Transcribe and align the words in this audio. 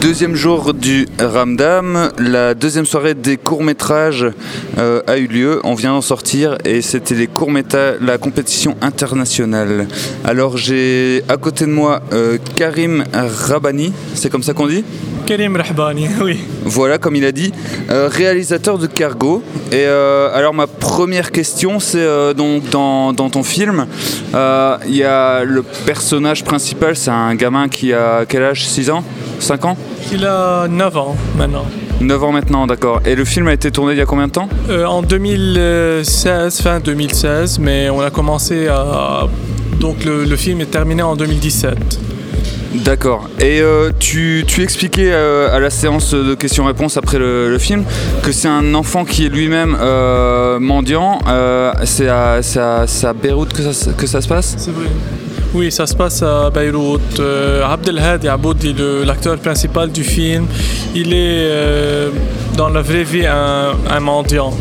Deuxième 0.00 0.36
jour 0.36 0.74
du 0.74 1.08
Ramdam, 1.18 2.12
la 2.18 2.54
deuxième 2.54 2.86
soirée 2.86 3.14
des 3.14 3.36
courts-métrages 3.36 4.26
euh, 4.78 5.02
a 5.08 5.18
eu 5.18 5.26
lieu. 5.26 5.60
On 5.64 5.74
vient 5.74 5.90
d'en 5.90 6.00
sortir 6.00 6.56
et 6.64 6.82
c'était 6.82 7.16
les 7.16 7.26
courts-métrages, 7.26 7.96
la 8.00 8.16
compétition 8.16 8.76
internationale. 8.80 9.88
Alors 10.22 10.56
j'ai 10.56 11.24
à 11.28 11.36
côté 11.36 11.66
de 11.66 11.72
moi 11.72 12.00
euh, 12.12 12.38
Karim 12.54 13.02
Rabani, 13.12 13.92
c'est 14.14 14.30
comme 14.30 14.44
ça 14.44 14.54
qu'on 14.54 14.68
dit? 14.68 14.84
Karim 15.26 15.56
Rahbani, 15.56 16.06
oui. 16.22 16.38
Voilà, 16.64 16.98
comme 16.98 17.16
il 17.16 17.24
a 17.24 17.32
dit, 17.32 17.52
euh, 17.90 18.08
réalisateur 18.08 18.78
de 18.78 18.86
Cargo. 18.86 19.42
Et 19.72 19.84
alors 19.84 20.54
ma 20.54 20.66
première 20.66 21.32
question, 21.32 21.80
c'est 21.80 22.34
donc 22.34 22.70
dans, 22.70 23.12
dans 23.12 23.28
ton 23.28 23.42
film, 23.42 23.86
il 24.32 24.96
y 24.96 25.04
a 25.04 25.44
le 25.44 25.62
personnage 25.62 26.44
principal, 26.44 26.96
c'est 26.96 27.10
un 27.10 27.34
gamin 27.34 27.68
qui 27.68 27.92
a 27.92 28.24
quel 28.26 28.44
âge? 28.44 28.66
6 28.66 28.90
ans? 28.90 29.04
5 29.40 29.64
ans? 29.66 29.76
Il 30.12 30.24
a 30.24 30.66
9 30.68 30.96
ans 30.96 31.16
maintenant. 31.36 31.64
9 32.00 32.24
ans 32.24 32.32
maintenant, 32.32 32.66
d'accord. 32.66 33.00
Et 33.04 33.14
le 33.14 33.24
film 33.24 33.48
a 33.48 33.52
été 33.52 33.70
tourné 33.70 33.92
il 33.92 33.98
y 33.98 34.00
a 34.00 34.06
combien 34.06 34.26
de 34.28 34.32
temps 34.32 34.48
Euh, 34.70 34.84
en 34.86 35.02
2016, 35.02 36.60
fin 36.60 36.80
2016, 36.80 37.58
mais 37.58 37.90
on 37.90 38.00
a 38.00 38.10
commencé 38.10 38.68
à... 38.68 39.26
Donc 39.80 40.04
le, 40.04 40.24
le 40.24 40.36
film 40.36 40.60
est 40.60 40.70
terminé 40.70 41.02
en 41.02 41.14
2017. 41.16 41.76
D'accord. 42.84 43.28
Et 43.40 43.60
euh, 43.62 43.90
tu, 43.98 44.44
tu 44.46 44.62
expliquais 44.62 45.10
euh, 45.12 45.54
à 45.54 45.58
la 45.58 45.70
séance 45.70 46.12
de 46.14 46.34
questions-réponses 46.34 46.96
après 46.96 47.18
le, 47.18 47.50
le 47.50 47.58
film 47.58 47.84
que 48.22 48.30
c'est 48.32 48.48
un 48.48 48.74
enfant 48.74 49.04
qui 49.04 49.24
est 49.26 49.28
lui-même 49.30 49.76
mendiant. 50.60 51.18
C'est 51.84 52.08
à, 52.08 52.40
à- 52.56 52.82
à 53.08 53.12
Beyrouth 53.14 53.52
que 53.52 53.62
ça, 53.62 53.72
se- 53.72 53.90
que 53.90 54.06
ça 54.06 54.20
se 54.20 54.28
passe 54.28 54.54
C'est 54.58 54.70
vrai. 54.72 54.86
Oui, 55.54 55.72
ça 55.72 55.86
se 55.86 55.94
passe 55.94 56.22
à 56.22 56.50
Beyrouth. 56.50 57.20
Euh, 57.20 57.64
Abdelhadi 57.64 58.28
Aboudi, 58.28 58.74
l'acteur 59.06 59.38
principal 59.38 59.90
du 59.90 60.04
film, 60.04 60.46
il 60.94 61.12
est 61.14 61.48
euh, 61.48 62.10
dans 62.56 62.68
la 62.68 62.82
vraie 62.82 63.04
vie 63.04 63.26
un, 63.26 63.72
un 63.90 64.00
mendiant. 64.00 64.52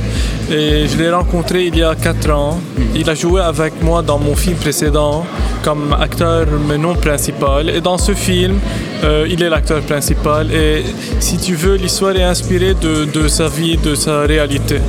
Je 0.50 0.98
l'ai 0.98 1.12
rencontré 1.12 1.66
il 1.66 1.78
y 1.78 1.84
a 1.84 1.94
4 1.94 2.30
ans. 2.32 2.60
Il 2.96 3.10
a 3.10 3.16
joué 3.16 3.42
avec 3.42 3.82
moi 3.84 4.02
dans 4.02 4.18
mon 4.18 4.34
film 4.34 4.56
précédent 4.56 5.26
comme 5.62 5.94
acteur 6.00 6.48
mais 6.68 6.78
non 6.78 6.96
principal. 6.96 7.70
Et 7.70 7.82
dans 7.82 7.98
ce 7.98 8.14
film, 8.14 8.58
euh, 9.04 9.28
il 9.30 9.44
est 9.44 9.50
l'acteur 9.50 9.82
principal. 9.82 10.50
Et 10.54 10.84
si 11.20 11.38
tu 11.38 11.56
veux, 11.56 11.76
l'histoire 11.76 12.16
est 12.16 12.24
inspirée 12.24 12.76
de, 12.76 13.04
de 13.04 13.28
sa 13.28 13.50
vie, 13.50 13.76
de 13.76 13.94
sa 13.94 14.22
réalité. 14.22 14.80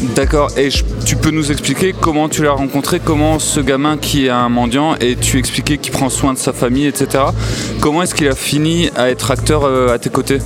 D'accord. 0.00 0.50
Et 0.56 0.68
tu 1.04 1.16
peux 1.16 1.30
nous 1.30 1.50
expliquer 1.50 1.92
comment 1.98 2.28
tu 2.28 2.44
l'as 2.44 2.52
rencontré, 2.52 3.00
comment 3.00 3.38
ce 3.38 3.58
gamin 3.58 3.96
qui 3.96 4.26
est 4.26 4.30
un 4.30 4.48
mendiant, 4.48 4.94
et 5.00 5.16
tu 5.16 5.38
expliquais 5.38 5.78
qu'il 5.78 5.92
prend 5.92 6.08
soin 6.08 6.32
de 6.32 6.38
sa 6.38 6.52
famille, 6.52 6.86
etc. 6.86 7.24
Comment 7.80 8.02
est-ce 8.02 8.14
qu'il 8.14 8.28
a 8.28 8.34
fini 8.34 8.90
à 8.96 9.10
être 9.10 9.30
acteur 9.30 9.64
euh, 9.64 9.92
à 9.92 9.98
tes 9.98 10.10
côtés? 10.10 10.38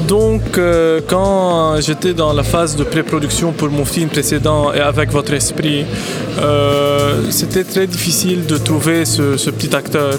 Donc, 0.00 0.58
euh, 0.58 1.00
quand 1.06 1.80
j'étais 1.80 2.14
dans 2.14 2.32
la 2.32 2.42
phase 2.42 2.76
de 2.76 2.84
pré-production 2.84 3.52
pour 3.52 3.70
mon 3.70 3.84
film 3.84 4.08
précédent 4.08 4.72
et 4.72 4.80
avec 4.80 5.10
votre 5.10 5.32
esprit, 5.32 5.84
euh, 6.38 7.30
c'était 7.30 7.64
très 7.64 7.86
difficile 7.86 8.44
de 8.46 8.58
trouver 8.58 9.04
ce, 9.04 9.50
petit 9.50 9.74
acteur. 9.74 10.18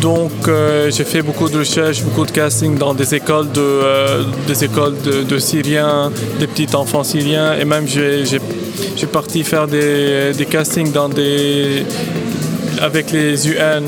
Donc, 0.00 0.32
euh, 0.48 0.90
j'ai 0.90 1.04
fait 1.04 1.22
beaucoup 1.22 1.48
de 1.48 1.58
recherches, 1.58 2.02
beaucoup 2.02 2.24
de 2.24 2.30
casting 2.30 2.76
dans 2.76 2.94
des 2.94 3.14
écoles 3.14 3.50
de, 3.52 4.64
écoles 4.64 4.96
de, 5.28 5.38
Syriens, 5.38 6.10
des 6.38 6.46
petits 6.46 6.74
enfants 6.74 7.04
syriens, 7.04 7.54
et 7.54 7.64
même 7.64 7.86
j'ai, 7.86 8.24
parti 9.12 9.44
faire 9.44 9.66
des, 9.66 10.46
castings 10.50 10.92
avec 12.80 13.12
les 13.12 13.48
UN. 13.48 13.84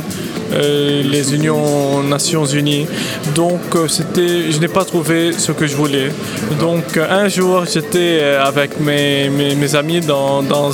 Euh, 0.53 1.03
les 1.03 1.34
Unions 1.34 2.03
Nations 2.03 2.45
Unies. 2.45 2.86
Donc 3.34 3.61
euh, 3.75 3.89
c'était, 3.89 4.50
je 4.53 4.59
n'ai 4.59 4.69
pas 4.69 4.84
trouvé 4.84 5.33
ce 5.33 5.53
que 5.53 5.67
je 5.67 5.77
voulais. 5.77 6.11
Donc 6.61 6.97
euh, 6.97 7.06
un 7.25 7.28
jour 7.28 7.64
j'étais 7.72 8.22
avec 8.41 8.81
mes, 8.81 9.28
mes, 9.28 9.55
mes 9.55 9.75
amis 9.75 10.00
dans, 10.00 10.43
dans, 10.43 10.71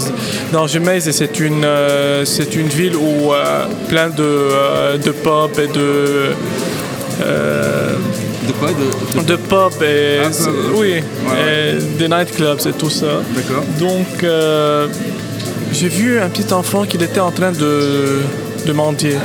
dans 0.53 0.67
et 0.67 1.13
c'est 1.13 1.41
une, 1.41 1.65
euh, 1.65 2.25
c'est 2.25 2.55
une 2.55 2.69
ville 2.69 2.97
où 2.97 3.33
euh, 3.33 3.65
plein 3.89 4.09
de, 4.09 4.23
euh, 4.23 4.97
de 4.99 5.11
pubs 5.11 5.59
et 5.59 5.69
de... 5.69 6.33
De 8.47 8.53
quoi? 8.53 8.69
De, 8.71 9.23
de 9.23 9.37
pubs 9.37 9.83
et 9.83 10.21
Ah, 10.25 10.31
oui, 10.75 10.95
ouais. 10.95 11.75
et 11.77 11.99
des 11.99 12.09
nightclubs 12.09 12.61
et 12.67 12.73
tout 12.73 12.89
ça. 12.89 13.21
D'accord. 13.35 13.65
Donc, 13.79 14.23
euh, 14.23 14.87
j'ai 15.73 15.89
vu 15.89 16.19
un 16.19 16.29
petit 16.29 16.51
enfant 16.55 16.85
qui 16.85 16.97
était 16.97 17.21
en 17.21 17.31
train 17.31 17.53
de, 17.53 18.21
de 18.67 18.73
mendier. 18.73 19.17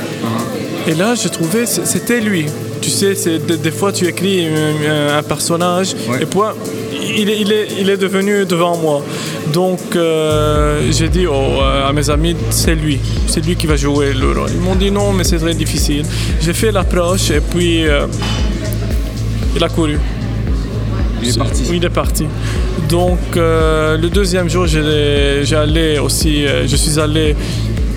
Et 0.86 0.94
là, 0.94 1.14
j'ai 1.14 1.30
trouvé, 1.30 1.64
c'était 1.66 2.20
lui. 2.20 2.46
Tu 2.82 2.90
sais, 2.90 3.14
des, 3.38 3.56
des 3.56 3.70
fois, 3.70 3.90
tu 3.92 4.06
écris 4.06 4.46
un, 4.46 5.18
un 5.18 5.22
personnage, 5.22 5.94
Ouais. 6.08 6.22
et 6.22 6.26
puis, 6.26 6.40
il 7.16 7.30
est, 7.30 7.40
il, 7.40 7.52
est, 7.52 7.68
il 7.80 7.88
est 7.90 7.96
devenu 7.96 8.44
devant 8.44 8.76
moi. 8.76 9.02
Donc, 9.52 9.80
euh, 9.96 10.80
j'ai 10.90 11.08
dit 11.08 11.26
oh, 11.26 11.32
euh, 11.62 11.88
à 11.88 11.92
mes 11.92 12.10
amis, 12.10 12.36
c'est 12.50 12.74
lui. 12.74 12.98
C'est 13.26 13.44
lui 13.46 13.56
qui 13.56 13.66
va 13.66 13.76
jouer 13.76 14.12
le 14.12 14.32
rôle. 14.38 14.50
Ils 14.52 14.60
m'ont 14.60 14.74
dit 14.74 14.90
non, 14.90 15.12
mais 15.12 15.24
c'est 15.24 15.38
très 15.38 15.54
difficile. 15.54 16.04
J'ai 16.42 16.52
fait 16.52 16.70
l'approche, 16.72 17.30
et 17.30 17.40
puis, 17.40 17.86
euh, 17.86 18.06
il 19.56 19.64
a 19.64 19.68
couru. 19.70 19.98
Il 21.22 21.30
est 21.30 21.38
parti. 21.38 21.62
Oui, 21.70 21.76
il 21.78 21.84
est 21.86 21.90
parti. 21.90 22.26
Donc, 22.90 23.18
euh, 23.36 23.96
le 23.96 24.10
deuxième 24.10 24.50
jour, 24.50 24.66
j'ai- 24.66 25.40
j'allais 25.44 25.98
aussi, 25.98 26.44
je 26.66 26.76
suis 26.76 27.00
allé 27.00 27.34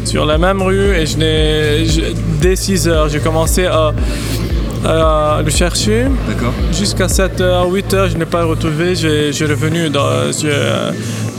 sur 0.08 0.26
la 0.26 0.38
même 0.38 0.62
rue 0.62 0.96
et 0.96 1.06
je 1.06 1.18
n'ai, 1.18 1.86
je- 1.86 2.14
dès 2.42 2.56
6 2.56 2.88
heures, 2.88 3.10
j'ai 3.10 3.20
commencé 3.20 3.66
à, 3.66 3.94
à 4.86 5.42
le 5.44 5.52
chercher. 5.52 6.06
D'accord. 6.30 6.54
Jusqu'à 6.72 7.08
7 7.10 7.42
heures, 7.42 7.68
8 7.70 7.94
heures, 7.94 8.10
je 8.10 8.18
n'ai 8.18 8.26
pas 8.26 8.44
retrouvé. 8.46 8.96
J'ai, 8.96 9.34
j'ai 9.34 9.46
revenu 9.46 9.90
dans, 9.90 10.32
je, 10.32 10.48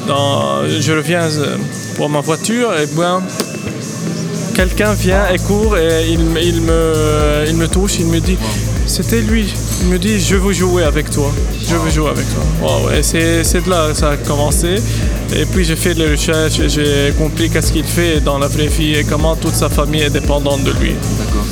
dans- 0.06 0.66
je 0.80 0.92
reviens 0.92 1.22
euh, 1.22 1.56
pour 1.96 2.08
ma 2.10 2.20
voiture 2.20 2.70
et 2.78 2.86
bien, 2.94 3.22
quelqu'un 4.54 4.92
vient 4.92 5.24
et 5.32 5.38
court 5.38 5.76
et 5.78 6.06
il 6.10 6.20
me, 6.20 7.44
il 7.48 7.56
me 7.56 7.68
touche, 7.68 7.98
il 8.00 8.06
me 8.06 8.20
dit, 8.20 8.36
c'était 8.88 9.20
lui. 9.20 9.52
Il 9.82 9.88
me 9.88 9.98
dit, 9.98 10.20
je 10.20 10.36
veux 10.36 10.52
jouer 10.52 10.84
avec 10.84 11.10
toi. 11.10 11.32
Je 11.66 11.76
veux 11.76 11.90
jouer 11.90 12.10
avec 12.10 12.26
toi. 12.34 12.42
Wow, 12.62 12.90
et 12.90 13.02
c'est, 13.02 13.64
de 13.64 13.70
là 13.70 13.88
que 13.90 13.96
ça 13.96 14.10
a 14.10 14.16
commencé. 14.16 14.76
Et 15.36 15.44
puis 15.44 15.64
j'ai 15.64 15.76
fait 15.76 15.94
les 15.94 16.10
recherches 16.10 16.58
et 16.60 16.68
j'ai 16.68 17.12
compris 17.16 17.50
qu'est-ce 17.50 17.72
qu'il 17.72 17.84
fait 17.84 18.20
dans 18.20 18.38
la 18.38 18.48
vraie 18.48 18.68
vie 18.68 18.94
et 18.94 19.04
comment 19.04 19.36
toute 19.36 19.54
sa 19.54 19.68
famille 19.68 20.02
est 20.02 20.10
dépendante 20.10 20.64
de 20.64 20.72
lui. 20.72 20.94
D'accord. 21.18 21.44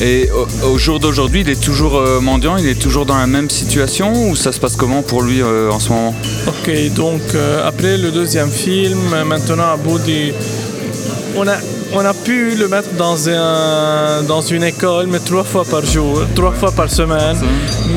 Et 0.00 0.30
au, 0.30 0.74
au 0.74 0.78
jour 0.78 1.00
d'aujourd'hui, 1.00 1.40
il 1.40 1.48
est 1.48 1.60
toujours 1.60 1.96
euh, 1.96 2.20
mendiant, 2.20 2.56
il 2.56 2.68
est 2.68 2.80
toujours 2.80 3.04
dans 3.04 3.16
la 3.16 3.26
même 3.26 3.50
situation 3.50 4.28
ou 4.28 4.36
ça 4.36 4.52
se 4.52 4.60
passe 4.60 4.76
comment 4.76 5.02
pour 5.02 5.22
lui 5.22 5.42
euh, 5.42 5.70
en 5.72 5.80
ce 5.80 5.88
moment? 5.88 6.14
Ok, 6.46 6.70
donc 6.94 7.20
euh, 7.34 7.66
après 7.66 7.98
le 7.98 8.12
deuxième 8.12 8.50
film, 8.50 9.00
maintenant 9.26 9.72
à 9.72 9.76
Boudi, 9.76 10.32
on 11.36 11.46
a, 11.46 11.56
on 11.92 12.04
a 12.04 12.14
pu 12.14 12.54
le 12.54 12.68
mettre 12.68 12.90
dans, 12.96 13.28
un, 13.28 14.22
dans 14.22 14.40
une 14.40 14.62
école, 14.64 15.06
mais 15.06 15.18
trois 15.20 15.44
fois 15.44 15.64
par 15.64 15.84
jour, 15.84 16.22
trois 16.34 16.52
fois 16.52 16.72
par 16.72 16.90
semaine. 16.90 17.36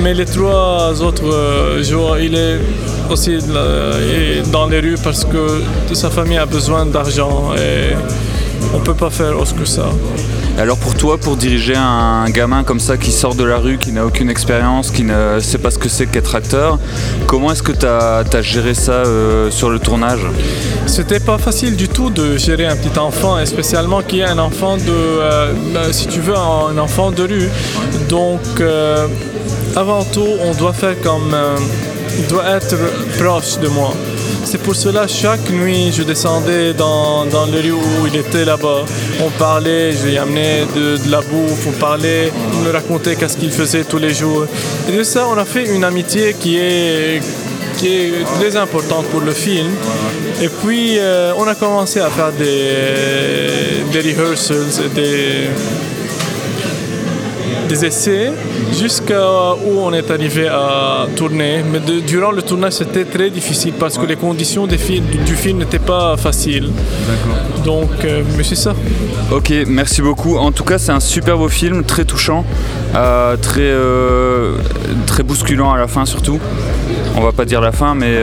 Mais 0.01 0.13
les 0.13 0.25
trois 0.25 1.01
autres 1.01 1.31
euh, 1.33 1.83
jours, 1.83 2.17
il 2.17 2.35
est 2.35 2.59
aussi 3.09 3.31
et 3.33 4.41
dans 4.51 4.67
les 4.67 4.79
rues 4.79 4.95
parce 5.03 5.25
que 5.25 5.61
sa 5.93 6.09
famille 6.09 6.37
a 6.37 6.45
besoin 6.45 6.85
d'argent 6.85 7.53
et 7.55 7.95
on 8.73 8.79
peut 8.79 8.93
pas 8.93 9.09
faire 9.09 9.37
autre 9.39 9.55
que 9.55 9.65
ça. 9.65 9.89
Alors 10.57 10.77
pour 10.77 10.93
toi, 10.95 11.17
pour 11.17 11.37
diriger 11.37 11.75
un 11.75 12.29
gamin 12.29 12.63
comme 12.63 12.79
ça 12.79 12.97
qui 12.97 13.11
sort 13.11 13.35
de 13.35 13.43
la 13.43 13.57
rue, 13.57 13.77
qui 13.77 13.91
n'a 13.91 14.05
aucune 14.05 14.29
expérience, 14.29 14.91
qui 14.91 15.03
ne 15.03 15.39
sait 15.39 15.57
pas 15.57 15.71
ce 15.71 15.79
que 15.79 15.89
c'est 15.89 16.05
qu'être 16.05 16.35
acteur, 16.35 16.77
comment 17.25 17.51
est-ce 17.51 17.63
que 17.63 17.71
tu 17.71 17.85
as, 17.85 18.41
géré 18.41 18.73
ça 18.73 18.91
euh, 18.91 19.49
sur 19.49 19.69
le 19.69 19.79
tournage? 19.79 20.21
C'était 20.85 21.19
pas 21.19 21.37
facile 21.37 21.75
du 21.75 21.87
tout 21.87 22.09
de 22.09 22.37
gérer 22.37 22.67
un 22.67 22.75
petit 22.75 22.99
enfant, 22.99 23.39
et 23.39 23.45
spécialement 23.45 24.01
qui 24.01 24.19
est 24.19 24.25
un 24.25 24.37
enfant 24.39 24.77
de, 24.77 24.83
euh, 24.87 25.53
veux, 26.19 26.35
un 26.37 26.77
enfant 26.77 27.11
de 27.11 27.23
rue. 27.23 27.49
Donc, 28.09 28.41
euh, 28.59 29.07
avant 29.75 30.03
tout, 30.03 30.27
on 30.43 30.53
doit 30.53 30.73
faire 30.73 30.99
comme, 31.01 31.33
euh, 31.33 31.55
il 32.19 32.27
doit 32.27 32.45
être 32.49 32.75
proche 33.17 33.57
de 33.59 33.67
moi. 33.67 33.93
C'est 34.43 34.57
pour 34.61 34.75
cela, 34.75 35.07
chaque 35.07 35.49
nuit, 35.49 35.91
je 35.93 36.03
descendais 36.03 36.73
dans, 36.73 37.25
dans 37.25 37.45
les 37.45 37.61
rues 37.61 37.71
où 37.73 38.07
il 38.07 38.15
était 38.15 38.43
là-bas. 38.43 38.83
On 39.23 39.29
parlait, 39.31 39.91
je 39.93 40.07
lui 40.07 40.17
amenais 40.17 40.65
de, 40.75 40.97
de 40.97 41.11
la 41.11 41.21
bouffe, 41.21 41.67
on 41.67 41.71
parlait, 41.71 42.31
il 42.53 42.59
me 42.59 42.71
racontait 42.71 43.15
qu'est-ce 43.15 43.37
qu'il 43.37 43.51
faisait 43.51 43.83
tous 43.83 43.97
les 43.99 44.13
jours. 44.13 44.45
Et 44.89 44.97
de 44.97 45.03
ça, 45.03 45.27
on 45.29 45.37
a 45.37 45.45
fait 45.45 45.65
une 45.73 45.83
amitié 45.83 46.35
qui 46.37 46.57
est, 46.57 47.21
qui 47.77 47.87
est 47.87 48.23
très 48.39 48.57
importante 48.57 49.05
pour 49.05 49.21
le 49.21 49.31
film. 49.31 49.71
Et 50.41 50.49
puis, 50.49 50.97
euh, 50.97 51.33
on 51.37 51.47
a 51.47 51.55
commencé 51.55 51.99
à 51.99 52.09
faire 52.09 52.31
des, 52.33 53.83
des 53.91 54.13
rehearsals, 54.13 54.89
des, 54.93 55.49
des 57.67 57.85
essais 57.85 58.31
jusqu'à 58.77 59.53
où 59.65 59.79
on 59.79 59.93
est 59.93 60.09
arrivé 60.11 60.47
à 60.47 61.07
tourner. 61.15 61.63
Mais 61.71 61.79
durant 62.01 62.31
le 62.31 62.41
tournage, 62.41 62.73
c'était 62.73 63.05
très 63.05 63.29
difficile 63.29 63.73
parce 63.79 63.97
que 63.97 64.05
les 64.05 64.15
conditions 64.15 64.67
du 64.67 64.77
film 64.77 65.57
n'étaient 65.57 65.79
pas 65.79 66.17
faciles. 66.17 66.69
D'accord. 67.07 67.63
Donc, 67.63 68.03
euh, 68.03 68.23
mais 68.37 68.43
c'est 68.43 68.55
ça. 68.55 68.73
Ok, 69.31 69.53
merci 69.67 70.01
beaucoup. 70.01 70.37
En 70.37 70.51
tout 70.51 70.63
cas, 70.63 70.77
c'est 70.77 70.91
un 70.91 70.99
super 70.99 71.37
beau 71.37 71.49
film, 71.49 71.83
très 71.83 72.05
touchant, 72.05 72.43
euh, 72.95 73.37
très, 73.37 73.61
euh, 73.61 74.55
très 75.05 75.23
bousculant 75.23 75.71
à 75.71 75.77
la 75.77 75.87
fin 75.87 76.05
surtout. 76.05 76.39
On 77.15 77.21
va 77.21 77.31
pas 77.31 77.45
dire 77.45 77.61
la 77.61 77.71
fin, 77.71 77.93
mais 77.93 78.17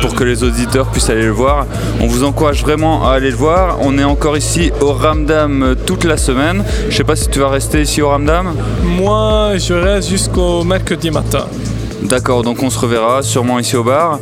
pour 0.00 0.14
que 0.14 0.24
les 0.24 0.42
auditeurs 0.42 0.90
puissent 0.90 1.10
aller 1.10 1.24
le 1.24 1.30
voir. 1.30 1.66
On 2.00 2.06
vous 2.06 2.24
encourage 2.24 2.62
vraiment 2.62 3.06
à 3.06 3.14
aller 3.14 3.30
le 3.30 3.36
voir. 3.36 3.78
On 3.80 3.98
est 3.98 4.04
encore 4.04 4.36
ici 4.36 4.72
au 4.80 4.92
Ramdam 4.92 5.74
toute 5.86 6.04
la 6.04 6.16
semaine. 6.16 6.64
Je 6.88 6.96
sais 6.96 7.04
pas 7.04 7.16
si 7.16 7.28
tu 7.28 7.40
vas 7.40 7.50
rester 7.50 7.82
ici 7.82 8.02
au 8.02 8.08
Ramdam. 8.08 8.54
Moi, 8.82 9.52
je 9.58 9.74
reste 9.74 10.08
jusqu'au 10.08 10.64
mercredi 10.64 11.10
matin. 11.10 11.46
D'accord, 12.04 12.42
donc 12.42 12.62
on 12.62 12.68
se 12.68 12.78
reverra 12.78 13.22
sûrement 13.22 13.58
ici 13.58 13.76
au 13.76 13.82
bar. 13.82 14.18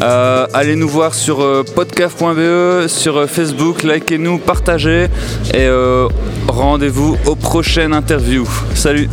Euh, 0.00 0.46
allez 0.54 0.74
nous 0.74 0.88
voir 0.88 1.14
sur 1.14 1.42
euh, 1.42 1.64
podcast.be, 1.74 2.88
sur 2.88 3.18
euh, 3.18 3.26
Facebook, 3.26 3.82
likez-nous, 3.82 4.38
partagez 4.38 5.08
et 5.52 5.68
rendez-vous 6.48 7.18
aux 7.26 7.36
prochaines 7.36 7.92
interviews. 7.92 8.48
Salut 8.74 9.10